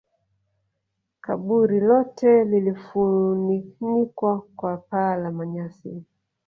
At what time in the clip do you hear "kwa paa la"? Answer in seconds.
4.55-5.31